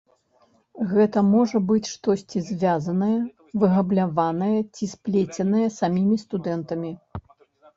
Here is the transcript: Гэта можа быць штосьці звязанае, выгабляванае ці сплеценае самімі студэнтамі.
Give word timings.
Гэта 0.91 1.19
можа 1.33 1.57
быць 1.71 1.89
штосьці 1.95 2.41
звязанае, 2.47 3.19
выгабляванае 3.65 4.57
ці 4.75 4.83
сплеценае 4.95 5.63
самімі 5.79 6.15
студэнтамі. 6.27 6.91